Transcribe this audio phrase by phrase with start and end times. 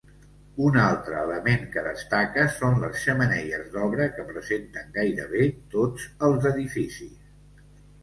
[0.69, 7.35] Un altre element que destaca són les xemeneies d'obra que presenten gairebé tots els edificis.